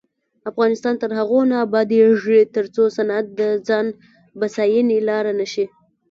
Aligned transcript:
افغانستان 0.51 0.93
تر 1.01 1.11
هغو 1.19 1.39
نه 1.51 1.57
ابادیږي، 1.65 2.41
ترڅو 2.55 2.83
صنعت 2.97 3.25
د 3.39 3.41
ځان 3.67 3.85
بسیاینې 4.39 4.99
لاره 5.09 5.31
نشي. 5.39 5.65